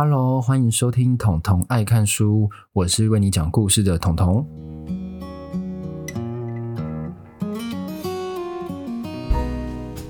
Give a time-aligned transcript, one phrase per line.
[0.00, 4.46] Hello，欢迎收听彤彤爱看书，我是为你讲故事的彤彤。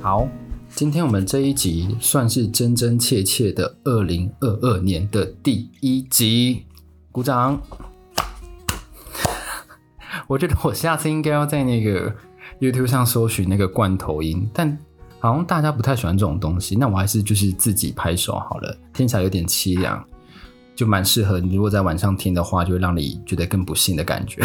[0.03, 0.29] 好，
[0.69, 6.67] 今天我们这一集算是真真切切的二零二二年的第一集，
[7.11, 7.59] 鼓掌。
[10.29, 12.15] 我觉得我下次应该要在那个
[12.61, 14.79] YouTube 上搜寻那个罐头音，但。
[15.21, 20.03] 好像大家不太喜欢这种东西，那我还是就是自己拍手好了，听起来有点凄凉，
[20.77, 21.57] 就蛮适合你。
[21.57, 24.43] 如果在晚上听的话，就会让你觉得更不幸的感觉。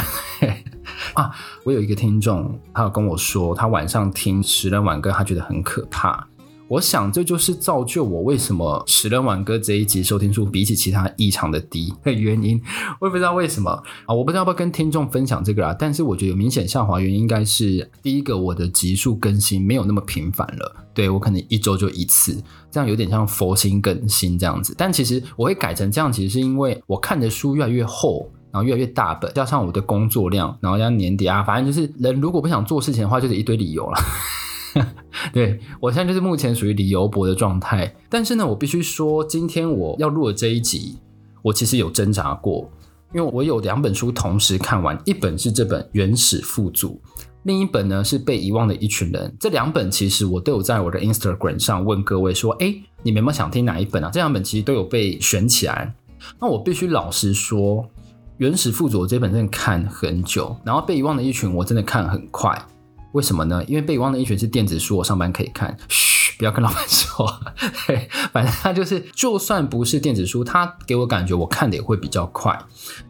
[1.14, 1.31] 啊，
[1.64, 6.28] 我有一个听众，他有跟我说，他晚上听《十人挽歌》，他觉得很可怕。
[6.70, 12.59] 我想这就是造就我为什么《食人挽歌》这一集收听数比起其他异常的低的原因。
[12.99, 13.70] 我也不知道为什么
[14.05, 15.76] 啊，我不知道要不要跟听众分享这个啦。
[15.77, 20.76] 但是我觉得有明显下滑原因，应该是第一个，我的集数更新没有那么频繁了。
[20.94, 22.41] 对，我可能一周就一次，
[22.72, 24.73] 这样有点像佛心更新这样子。
[24.77, 33.97] 但其实我会改成这样，其实是因为我看的书越来越厚，然后越来越大本，加上我的工作量，然后加上年底啊，反正就是人如果不想做事情的话，就是一堆理由了。
[35.31, 40.97] 对，我现在就是目前属于理由薄的状态，但是呢，我必须说，今天我要录的这一集，
[41.41, 42.69] 我其实有挣扎过，
[43.13, 46.99] 因为我有两本书同时看完，一本是这本《原始富足》，
[47.44, 49.29] 另一本呢是《被遗忘的一群人》。
[49.39, 54.09] 这两本其实我都有在我的 Instagram 上问各位说，哎，你们有没有想听哪一本啊？
[54.11, 55.94] 这两本其实都有被选起来。
[56.39, 57.83] 那我必须老实说，
[58.38, 62.59] 《原始富足》这本真的看很久，然后《被遗忘的一群》我真的看很快。
[63.14, 63.64] 为什么呢？
[63.67, 65.75] 因为背光的一群是电子书，我上班可以看。
[65.88, 67.28] 嘘，不要跟老板说。
[67.86, 72.59] 嘿，反正它就是，就算不是电子书，它给我感觉我看的也会比较快。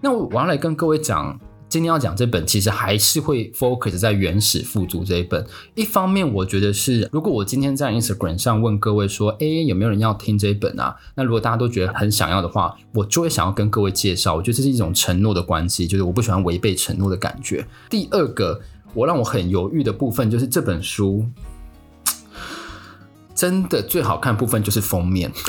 [0.01, 5.45] 那我我要来跟各位讲，今天要讲这本，其实还是会 focus 在《原始富足》这一本。
[5.73, 10.97] 一方面，我觉得是，如果我今天在 Instagram 上问各位说，哎，有没有人要听这一本啊？
[11.15, 14.35] 那如果大家都觉得很想要的话，我就会想要跟各位介绍。
[14.35, 17.65] 我觉得这是一种承诺的关系，就是我不喜欢违背承诺的感觉。
[17.89, 18.59] 第二个。
[18.93, 21.25] 我让我很犹豫的部分就是这本书，
[23.33, 25.31] 真的最好看的部分就是封面。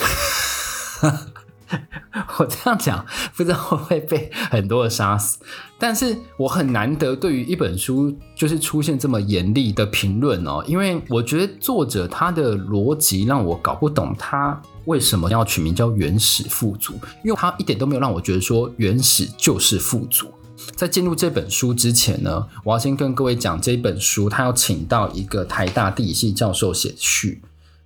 [2.38, 3.04] 我这样讲
[3.36, 5.38] 不知道会不会被很多人杀死，
[5.78, 16.94] 但是我很难得对于一本书就是出现这么严厉的评论哦，因为我觉得作者他的逻辑让我搞不懂他为什么要取名叫原始富足，
[17.24, 20.32] 因为他一点都没有让我觉得说原始就是富足。
[20.76, 27.42] 在进入这本书之前呢，我要先跟各位讲这本书，他要请到一个台大地理系教授写序，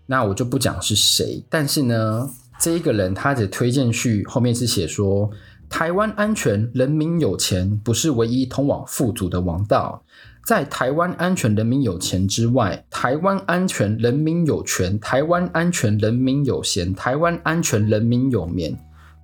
[0.07, 5.31] 那我就不讲是谁，但是呢，这一个人他的推荐序后面是写说，
[5.69, 10.03] 台湾安全，人民有钱，不是唯一通往富足的王道，
[10.47, 18.79] 在台湾安全，人民有钱之外，台湾安全，人民有权，台湾安全，人民有闲，台湾安全，人民有眠。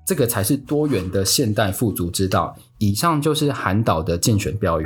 [0.05, 2.57] 这个才是多元的现代富足之道。
[2.79, 4.85] 以上就是韩导的竞选标语，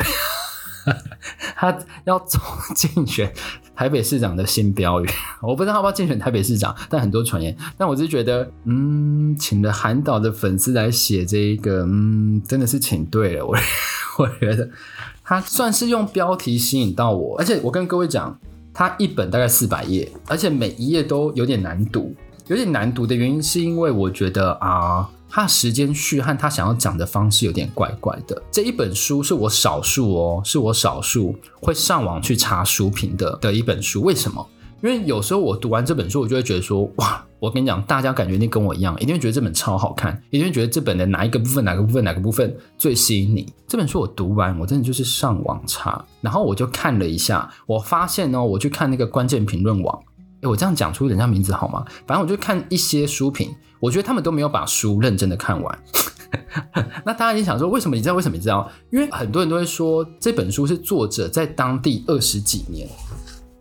[1.56, 2.38] 他要走
[2.74, 3.32] 竞选
[3.74, 5.08] 台北市长的新标语。
[5.42, 7.56] 我不知道他要不要竞选台北市长，但很多传言。
[7.76, 13.44] 但我是觉得，嗯，请了韩导的粉丝来写这一个，嗯，真的是请对了。
[13.44, 13.56] 我
[14.18, 14.68] 我觉得
[15.24, 18.38] 他算是用标题吸引到我，而且我跟各位讲，
[18.72, 22.14] 他一本大概四百页，而且每一页都有点难读。
[22.48, 28.42] 有点难读的原因是因为我觉得啊，他时间序和他想要讲的方式有点怪怪的。
[28.50, 34.00] 这一本书是我少数哦，是我少数会上网去查书评的的一本书。
[34.00, 34.46] 为什么？
[34.82, 43.52] 因为有时候我读完这本书，我就会觉得说，哇，我跟你讲，大家感觉一定跟我一样，一定会觉得这本超好看，一定会觉得这本的哪一个部分、哪个部分、哪个部分最吸引你。
[43.66, 50.00] 这本书我读完，我真的就是上网查，然后我就看了一下，我发现呢，我去看那个关键评论网。
[50.42, 51.84] 诶，我这样讲出人家名字好吗？
[52.06, 55.78] 反正我就看一些书评，我觉得他们都没有把书认真的看完。
[57.04, 58.14] 那大家也想说，为什么你知道？
[58.14, 58.70] 为什么你知道？
[58.90, 62.86] 因为很多人都会说这本书是作者在当地二十几年，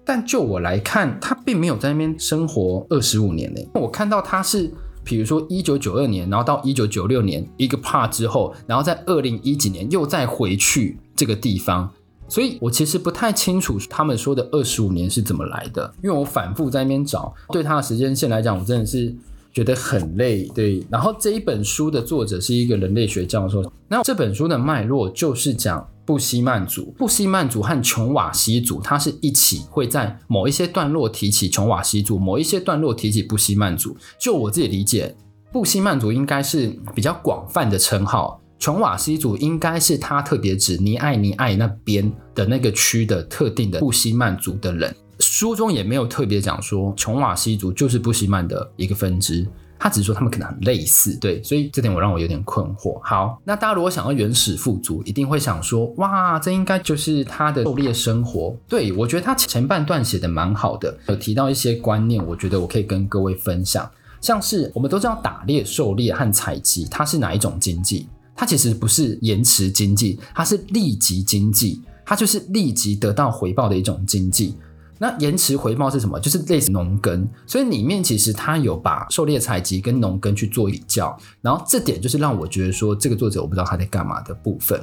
[0.05, 3.61] 但就我来看，他并没有在那边生活二十五年呢。
[3.73, 4.71] 我看到他是，
[5.03, 11.91] 比如说一九九二年，然后到一九九六年一个 part 之后，然后在二零一几年又再回去这个地方。
[12.29, 19.15] 所以我其实不太清楚他们说的二十五年是怎么来的，因为我反复在那边找，对他的时间线来讲，我真的是
[19.53, 20.43] 觉得很累。
[20.53, 33.95] 对，然后这一本书的作者是一个人类学教授，那这本书的脉络就是讲布希曼族，布希曼族和琼瓦西族，它是一起会在某一些段落提起琼瓦西族，某一些段落提起布希曼族。
[34.19, 35.15] 就我自己理解，
[35.51, 38.39] 布希曼族应该是比较广泛的称号。
[38.59, 49.47] 琼瓦西族应该是他特别指尼艾尼艾那边的那个区的特定的布希曼族的人，书中也没有特别讲说琼瓦西族就是布希曼的一个分支。
[49.79, 52.99] 他只是说他们可能很类似，对，所以这点我让我有点困惑。
[53.03, 58.57] 好，那大家如果想要原始富足，一定会想说，哇，这应该就是他的狩猎生活。
[58.67, 63.87] 对，我觉得他前半段写的蛮好的，有提到一些观念，我觉得我可以跟各位分享。
[64.19, 68.07] 像是我们都知道打猎、狩猎和采集，它是哪一种经济？
[68.37, 74.55] 它其实不是延迟经济，它是立即经济，它就是立即得到回报的一种经济。
[74.99, 76.19] 那延迟回报是什么？
[76.19, 84.79] 就是类似农耕，所以里面其实它有把狩猎采集跟农耕去做比较，然后这点就是让我觉得说这个作者我不知道他在干嘛的部分。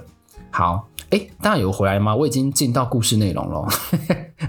[0.50, 2.14] 好，哎，大家有回来吗？
[2.14, 3.68] 我已经进到故事内容了，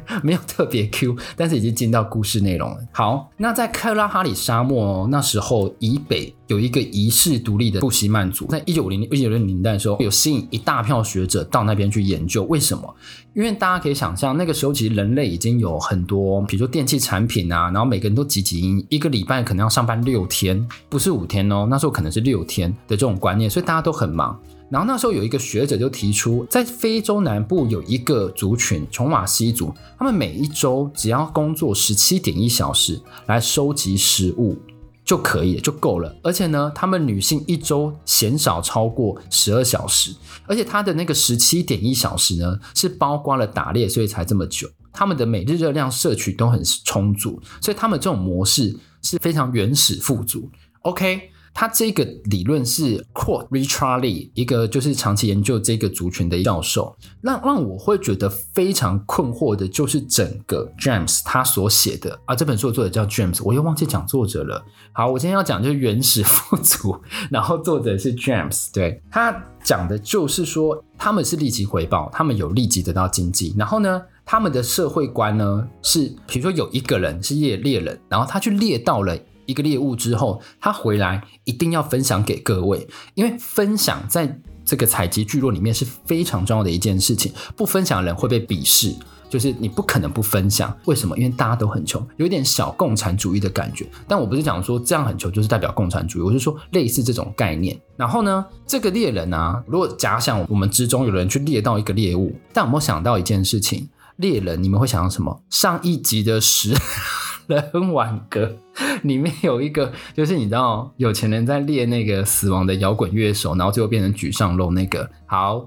[0.23, 2.77] 没有特别 Q，但是已经进到故事内容了。
[2.91, 12.43] 好，那在克拉哈里沙漠那时候以北有一个遗世独立的布希曼族，在一九五零一九六零年代的时候，有吸引一大票学者到那边去研究。
[12.43, 12.95] 为什么？
[13.33, 24.39] 因为大家可以想象，那个时候其实人类已经有很多，比如说电器产品啊，然后每个人都汲汲营营，一个礼拜可能要上班六天，不是五天哦，那时候可能是六天的这种观念，所以大家都很忙。
[24.69, 34.57] 然后那时候有一个学者就提出，在非洲南部有一个族群——琼瓦西族，他们每一周只要工作十七点一小时来收集食物
[35.03, 36.15] 就可以了，就够了。
[36.23, 40.15] 而且呢，他们女性一周鲜少超过十二小时，
[40.47, 44.67] 而且他的那个十七点一小时呢，是包括了打猎，所以才这么久。
[44.91, 50.49] 他们的每日热量摄取都很充足，所以他们这种模式是非常原始富足。
[50.81, 51.29] OK。
[51.57, 56.93] 他这个理论是 Claude Richard，一个就是长期研究这个族群的教授。
[57.21, 64.61] 让让我会觉得非常困惑的，就是整个 James 他所写的啊，这本书的作者叫 James，我又忘记讲作者了。
[64.91, 66.99] 好，我今天要讲就是原始富足，
[67.31, 79.17] 然后作者是 James，对，他讲的就是说他们是立即回报，他们有立即得到经济，然后呢，他们的社会观呢是，比如说有一个人是猎猎人，然后他去猎到了。
[79.45, 87.31] 一个猎物之后，他回来一定要分享给各位，因为分享在这个采集聚落里面是非常重要的一件事情。
[87.55, 88.95] 不分享的人会被鄙视，
[89.29, 90.75] 就是你不可能不分享。
[90.85, 91.15] 为什么？
[91.17, 93.87] 因为大家都很穷，有点小共产主义的感觉。
[94.07, 97.79] 但我不是讲说这样很穷就是代表共产主义，我是说类似这种概念。
[97.95, 103.87] 然后呢，这个猎人啊，如果假想我们之中有人去猎到一个猎物，但有没有想到一件事情？
[104.17, 105.43] 猎人，你们会想到什么？
[105.49, 106.73] 上一集的十
[107.45, 108.57] 人挽歌。
[109.07, 115.09] 里面有一个，就是你知道，有钱人在猎那个死亡的摇滚乐手，然后最后变成举上肉那个。
[115.25, 115.65] 好，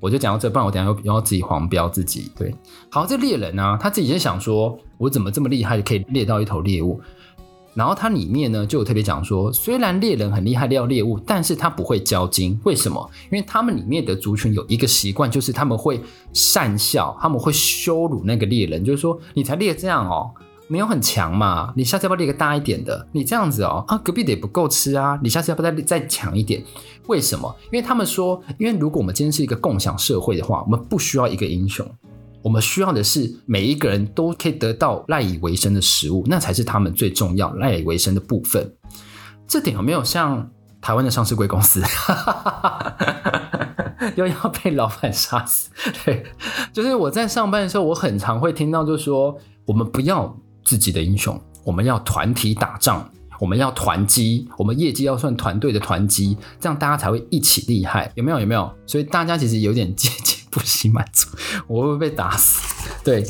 [0.00, 2.32] 我就讲到这，不然我等下又要自己黄标自己。
[2.36, 2.54] 对，
[2.90, 7.00] 好，这猎人呢、啊，他自己就想说，我怎么这么厉害，可以猎到一头猎物？
[7.72, 12.58] 然后他里面呢，就有特别讲说，虽然猎人很厉害猎到猎物，但是他不会交金。
[12.64, 13.10] 为什么？
[13.30, 16.00] 因为他们里面的族群有一个习惯，就是他们会
[16.34, 20.30] 讪笑，他们会羞辱那个猎人，就是说，你才猎这样哦。
[20.70, 23.08] 没有很强嘛，你下次要不要列个大一点的？
[23.10, 26.62] 你这样子哦，啊，隔壁的也不够吃啊，你下次要不要再再强一点？
[27.08, 27.52] 为什么？
[27.64, 31.84] 因为他们说，因为如果我们今天是一个共享社会的话，我们不需要一个英雄，
[32.40, 38.72] 我们需要的是每一个人都可以得到赖以为生的食物，那才是他们最重要赖以为生的部分。
[39.48, 40.48] 这点有没有像
[40.80, 41.82] 台湾的上市贵公司，
[44.14, 45.68] 又要被老板杀死？
[46.04, 46.22] 对，
[46.72, 50.32] 就是我在上班的时候，我很常会听到，就是说我们不要。
[50.70, 53.04] 自己的英雄，我们要团体打仗，
[53.40, 58.38] 我们要团击，我们业绩要算团队的团击，这样大家才会一起厉害，有没有？
[58.38, 58.72] 有没有？
[58.86, 61.26] 所以大家其实有点阶级不惜满足，
[61.66, 62.60] 我会不会被打死？
[63.02, 63.26] 对。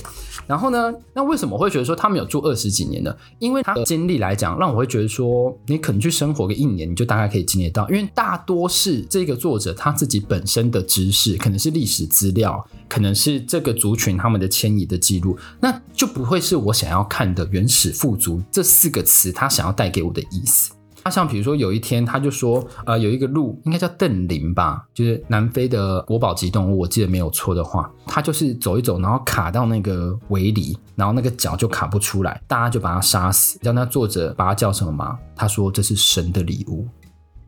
[0.50, 0.92] 然后呢？
[1.14, 3.16] 那为什么会觉得说他们有做二十几年呢？
[3.38, 7.88] 因为他的经历来讲，让我会觉得说，你可能去生活个一年，你就大概可以经历到。
[7.88, 20.72] 因为大多是这个作者他自己本身的知识，可能是历史资料，可能是这个族群他们的迁移的记录，那就不会是我想要看的原始富足这四个词他想要带给我的意思。
[21.02, 33.58] 他像比如说有一天他就说，呃，有一个鹿应该叫邓羚吧，就是南非的国宝级动物，我记得没有错的话，他就是走一走，然后卡到那个围里，然后那个脚就卡不出来，大家就把他杀死。
[33.62, 35.18] 让他作者把他叫什么吗？
[35.34, 36.86] 他说这是神的礼物，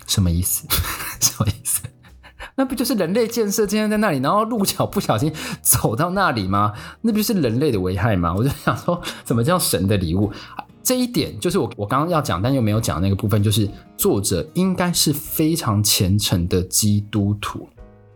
[0.07, 0.67] 什么意思？
[1.21, 1.83] 什么意思？
[2.55, 5.33] 那不就是人类建设今天在那里，然后鹿角不小心
[5.63, 6.75] 走到那里吗？
[7.01, 8.35] 那不就是人类的危害吗？
[8.35, 10.31] 我就想说，什么叫神的礼物？
[10.83, 17.69] 这一点就是我我刚刚要讲但又没有讲的那个部分，就是作者应该是非常虔诚的基督徒，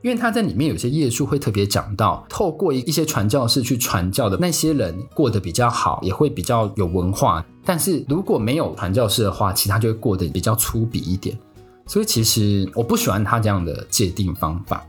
[0.02, 7.44] 因为他在里面有些页数会特别讲到，透过一一些传教士去传教的那些人过得比较好，也会比较有文化。
[7.64, 11.38] 但是如果没有传教士的话，其他就会过得比较粗鄙一点。
[11.86, 14.84] 所以其实我不喜欢他这样的界定方法。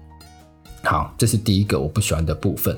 [0.84, 2.76] 好，这是第一个我不喜欢的部分。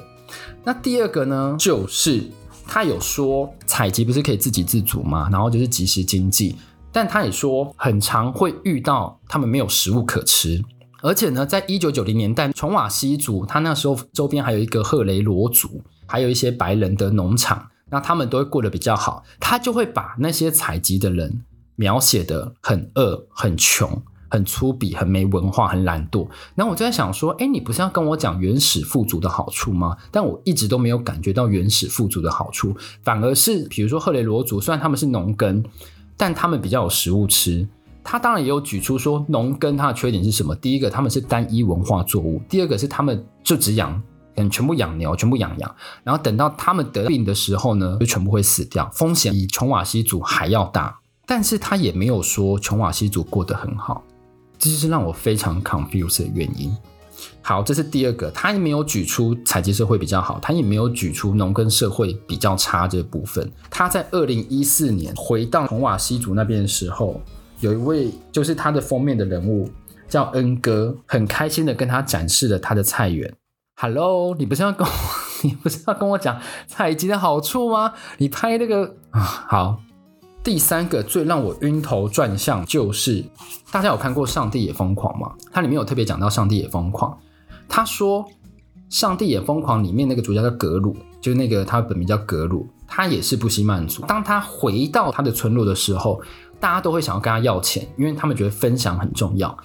[0.63, 2.29] 那第二个呢，就是。
[2.69, 5.27] 他有说采集不是可以自给自足吗？
[5.31, 6.55] 然后就是即时经济，
[6.91, 10.63] 但他也说，很常会遇到他们没有食物可吃，
[11.01, 19.23] 而且呢，在一九九零年代，琼瓦西族他那时候周边还有一个赫雷罗族，还有一些白人的农场，那他们都会过得比较好。
[19.39, 21.43] 他就会把那些采集的人
[21.75, 24.01] 描写得很饿、很穷。
[24.29, 26.27] 很粗鄙，很没文化，很懒惰。
[26.55, 29.97] 然后我就在想说，哎，你不是要跟我讲原始富足的好处吗？
[30.11, 35.63] 但我一直都没有感觉到原始富足的好处，反而是比如说赫雷罗族，虽然他们是农耕，
[36.15, 37.67] 但他们比较有食物吃。
[38.01, 40.55] 他当然也有举出说，农耕它的缺点是什么？
[40.55, 44.01] 第一个，他们是单一文化作物；第二个是他们就只养，
[44.35, 45.75] 嗯，全部养牛，全部养羊。
[46.03, 50.97] 然后等到他们得病的时候呢，就全部会死掉，风险比琼瓦西族还要大。
[51.27, 54.01] 但是他也没有说琼瓦西族过得很好。
[54.59, 56.75] 这就是让我非常 confused 的原因。
[57.41, 63.51] 好，这是第二个，他也没有举出采集社会比较好，他也没有举出农耕社会比较差这部分。
[63.69, 67.19] 他在二零一四年回到琼瓦西族那边的时候，
[67.61, 69.69] 有一位就是他的封面的人物
[70.07, 73.33] 叫恩哥，很开心的跟他展示了他的菜园。
[73.75, 74.93] Hello，你不是要跟我，
[75.43, 77.93] 你不是要跟我讲采集的好处吗？
[78.17, 79.81] 你拍那个啊， 好。
[80.41, 83.23] 第三个最让我晕头转向就是，
[83.71, 85.33] 大家有看过《上帝也疯狂》吗？
[85.51, 87.11] 它里面有特别讲到《上帝也疯狂》。
[87.67, 88.23] 他说，
[88.89, 94.01] 《上帝也疯狂》里面那个主角叫格鲁，就是那个他本名叫格鲁，他也是布希曼族。
[94.03, 96.21] 当他回到他的村落的时候，
[96.59, 99.55] 大家都会想要跟他要钱，因为他们觉得分享很重要。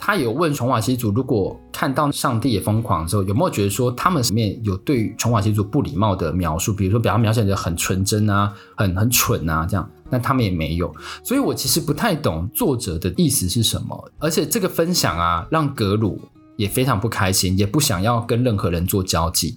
[0.00, 6.72] 他有问琼瓦西族，如果看到上帝也疯狂的时候，有没有觉得说他们里面有对于琼瓦西族不礼貌的描述？
[6.72, 9.90] 比如说，比方描写的很纯真啊，很很蠢啊，这样。
[10.10, 14.12] 但他们也没有，所以我其实不太懂作者的意思是什么。
[14.18, 16.20] 而且这个分享啊，让格鲁
[16.56, 19.56] 也非常不开心，也不想要跟任何人做交际。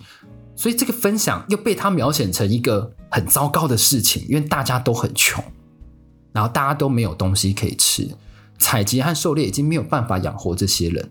[0.55, 5.43] 所以这个分享又被他描写成一个很糟糕的事情，因为大家都很穷，
[6.33, 8.07] 然后大家都没有东西可以吃。
[8.59, 11.09] 采集和狩猎已经没有办法养活这些人，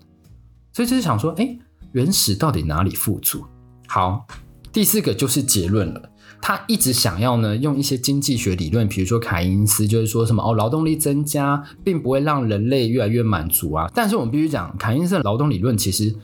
[0.72, 1.58] 所以就是想说，哎，
[1.92, 3.44] 原始到底哪里富足？
[3.88, 4.24] 好，
[4.72, 6.10] 第四个就是结论了。
[6.40, 13.90] 他一直想要呢，用一些经济学理论，比如说凯因斯，就是说什么哦，劳动力增加并不会让人类越来越满足啊。
[13.94, 16.14] 但是我们必须讲，凯因斯的劳动理论其实。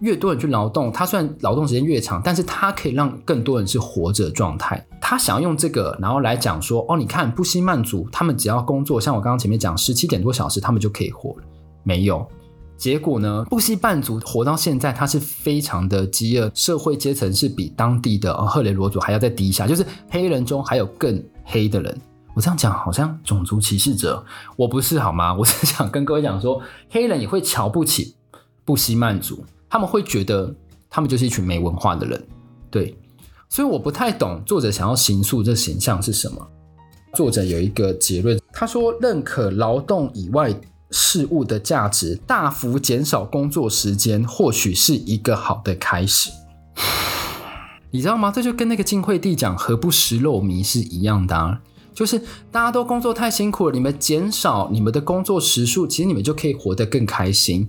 [0.00, 4.84] 越多人去劳动，他虽然劳动时间越长，但是他可以让更多人是活着状态。
[5.00, 11.44] 他想要用这个，然后来讲说，哦，你看布希曼族，他们只要工作，像我刚刚前面讲，十七点多小时，他们就可以活了。
[11.84, 12.26] 没有
[12.76, 13.44] 结果呢？
[13.48, 22.00] 布希曼族活到现在，他是非常的饥饿，社会阶层是比当地的赫雷罗族还要再低下，就是黑人中还有更黑的人。
[22.34, 24.24] 我这样讲好像种族歧视者，
[24.56, 25.34] 我不是好吗？
[25.38, 26.60] 我是想跟各位讲说，
[26.90, 28.16] 黑人也会瞧不起
[28.64, 29.44] 布希曼族。
[29.68, 30.54] 他们会觉得
[30.90, 32.26] 他们就是一群没文化的人，
[32.70, 32.96] 对，
[33.48, 36.48] 所以我不太懂作者想要形塑这形象是什么。
[37.14, 40.54] 作者有一个结论，他说认可劳动以外
[40.92, 46.30] 事物的价值，大幅减少工作时间，或许是一个好的开始。
[47.90, 48.30] 你知道吗？
[48.34, 51.60] 这就跟那个晋惠帝讲“何不食肉糜”是一样的啊，
[51.92, 52.18] 就是
[52.50, 57.68] 大家都工作太辛苦了，你们减少你们的工作时数，其实你们就可以活得更开心。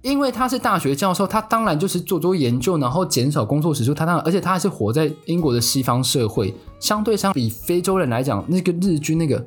[0.00, 3.94] 因为他是大学教授，他当然就是做做研究，然后减少工作时数。
[3.94, 9.46] 他当然，而且他还是活在英国的西方社会，相对相比非洲人来讲，那个日军那个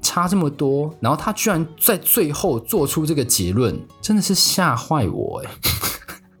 [0.00, 5.50] 差这么多，然后他居然在最后做出这个结论，真的是吓坏我哎！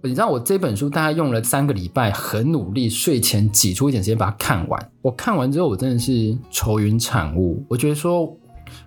[0.04, 4.90] 你知道我这本书大概用了三个礼拜，很努力，睡前挤出一点时间把它看完。
[5.02, 7.64] 我看完之后，我真的是愁云惨雾。
[7.68, 8.32] 我觉得说，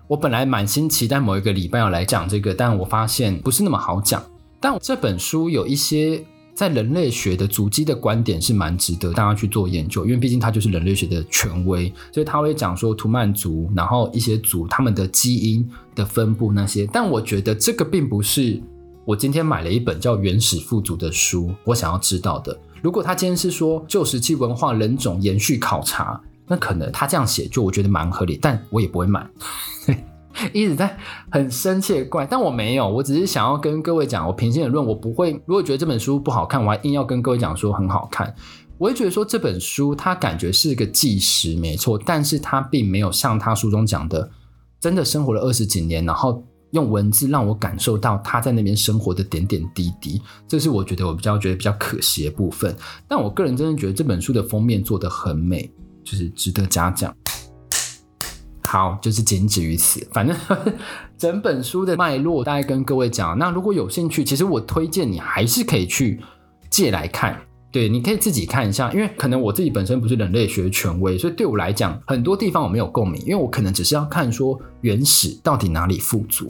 [0.08, 4.22] 我本来满心期待某一个礼拜要来讲这个，但我发现不是那么好讲。
[4.58, 16.86] 但这本书有一些在人类学的足迹的观点是蛮值得大家去做研究，因为毕竟它就是人类学的权威，所以他会讲说图曼族，然后一些族他们的基因的分布那些。
[16.92, 18.60] 但我觉得这个并不是
[19.04, 22.56] 我今天买了一本叫《原始富足》的书，我想要知道的。
[22.82, 29.26] 如果他今天是说旧石器文化人种延续考察，那可能他这样写就我觉得蛮合理，但我也不会买。
[30.52, 30.96] 一直在
[31.30, 35.32] 很生气怪，但我没有，我只是想要跟各位讲，我平心而论，我不会。
[35.46, 38.34] 如果觉得这本书不好看，我还硬要跟各位讲说很好看。
[38.78, 44.30] 我会觉得说这本书它感觉是个纪实，没错，但是它并没有像他书中讲的，
[44.80, 50.20] 真的生活了二十几年，然后用文字让我感受到他在那边生活的点点滴滴。
[50.48, 52.74] 这是我觉得我比较觉得比较可惜的部分。
[53.06, 55.70] 但我个人真的觉得这本书的封面做得很美，
[56.02, 57.14] 就是值得嘉奖。
[58.72, 60.00] 好，就是仅止于此。
[60.14, 60.34] 反正
[61.18, 63.36] 整本书的脉络，大概跟各位讲。
[63.36, 66.18] 那如果有兴趣，其实我推荐你还是可以去
[66.70, 67.38] 借来看，
[67.70, 76.46] 对，你可以自己看一下，因为可能我自己本身不是人类学权威，所以对我来讲，很多地方我没有共鸣，因为我可能只是要看说原始到底哪里附着，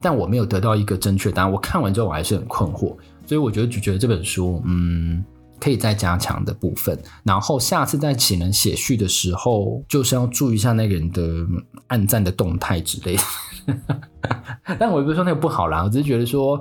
[0.00, 1.52] 但我没有得到一个正确答案。
[1.52, 2.96] 我看完之后我还是很困惑，
[3.26, 5.22] 所以我觉得就觉得这本书，嗯。
[5.60, 11.22] 可以再加强的部分，然后下次在请人写序的时候，就是要注意一下那个人的
[11.88, 13.22] 暗赞的动态之类的。
[14.78, 16.60] 但我也不是说那个不好啦，我只是觉得说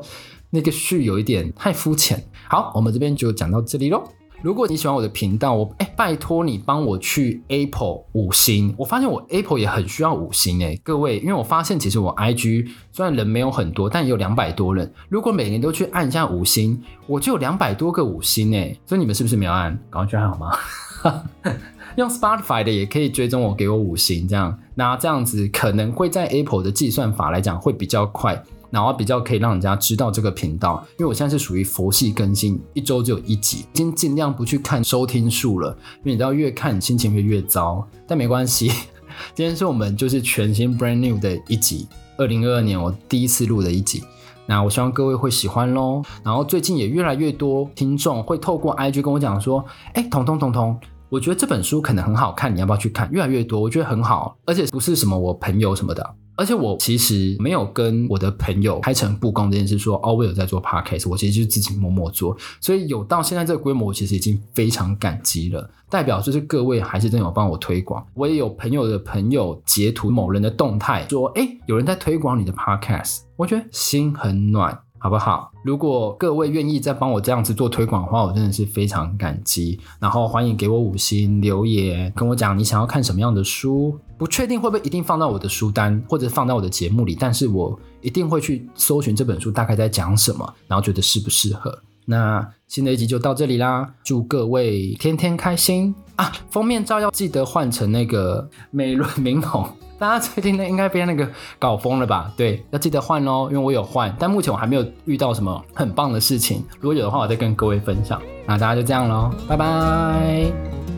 [0.49, 2.23] 那个序有一点太肤浅。
[2.49, 4.03] 好，我们这边就讲到这里喽。
[4.43, 8.73] 如果你喜欢我的频道，我哎，拜托你帮我去 Apple 五星。
[8.77, 14.91] 我发现我 Apple 也很需要五星哎，各位，因为我发现其实我 IG 虽然人没有很多，但也有两百多人。
[15.09, 18.77] 如果每个人都去按一下五星，我就有两百多个五星哎。
[18.85, 19.75] 所以你们是不是没有按？
[19.89, 20.55] 赶快去按好吗？
[21.97, 24.55] 用 Spotify 的也可以追踪我，给我五星这样。
[24.75, 28.39] 那这样子可能会在 Apple 的计算法来讲会比较快。
[28.69, 37.87] 然后比较可以让人家知道这个频道，因为我现在是属于佛系更新，一周只有一集，已经尽量不去看收听数了，因为你知道越看心情会越糟。
[38.07, 38.69] 但没关系，
[39.33, 44.03] 今天是我们就是全新 brand new 的一集，二零二二年我第一次录的一集，
[44.45, 46.01] 那我希望各位会喜欢喽。
[46.23, 50.77] 然后最近也越来越多听众会透过 IG 跟我讲说，哎，彤彤彤彤，
[51.09, 53.09] 我觉得这本书可能很好看，你要不要去看？
[53.11, 56.15] 越来越多，我觉得很好，而且不是什么我朋友什么的。
[56.37, 65.69] 而且我其实没有跟我的朋友开诚布公这件事说，说哦，我有在做 podcast，我其实就自己默默做，所以有到现在这个规模，我其实已经非常感激了。
[65.89, 74.79] 代表就是各位还是真有帮我推广，我也有朋友的朋友截图某人的动态说，哎，有人在推广你的 podcast，我觉得心很暖。
[74.99, 75.51] 好不好？
[75.63, 79.79] 如果各位愿意再帮我这样子做推广的话，我真的是非常感激。
[79.99, 83.95] 然后欢迎给我五星留言，跟我讲你想要看什么样的书。
[84.17, 91.79] 不确定会不会一定放到我的书单或者放到我的节目里，但是我一定会去搜寻这本书大概在讲什么，然后觉得适不适合。
[92.09, 96.31] 那新的一集就到这里啦，祝各位天天开心 啊！
[96.49, 99.67] 封面照要记得换成那个美轮明宏。
[99.99, 102.31] 大家最近呢，应该被那个搞疯了吧？
[102.37, 106.63] 对，要记得换哦，因为我有换，但目前我还没有遇到什么很棒的事情。
[106.79, 108.21] 如果有的话，我再跟各位分享。
[108.45, 110.96] 那大家就这样喽，拜拜。